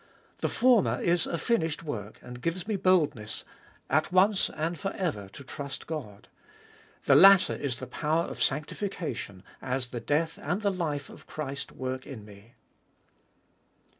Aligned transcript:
The 0.39 0.49
former 0.49 0.99
is 0.99 1.27
a 1.27 1.37
finished 1.37 1.83
work, 1.83 2.17
and 2.23 2.41
gives 2.41 2.67
me 2.67 2.75
boldness 2.75 3.45
at 3.87 4.11
once 4.11 4.49
and 4.49 4.79
for 4.79 4.91
ever 4.93 5.29
to 5.29 5.43
trust 5.43 5.85
God. 5.85 6.27
The 7.05 7.13
latter 7.13 7.53
is 7.53 7.77
the 7.77 7.85
power 7.85 8.23
of 8.23 8.41
sanctification, 8.41 9.43
as 9.61 9.89
the 9.89 9.99
death 10.01 10.39
and 10.41 10.63
the 10.63 10.71
life 10.73 11.11
of 11.11 11.27
Christ 11.27 11.71
work 11.71 12.07
in 12.07 12.25
me. 12.25 12.55